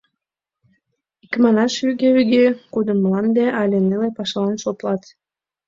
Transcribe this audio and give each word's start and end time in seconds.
Икманаш, 1.25 1.73
вӱге-вӱге, 1.85 2.45
кудым 2.73 2.97
мланде 3.03 3.45
але 3.61 3.77
неле 3.87 4.09
пашалан 4.17 4.57
шотлат. 4.63 5.01